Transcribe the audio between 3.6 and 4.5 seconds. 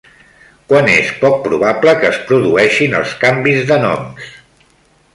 de noms?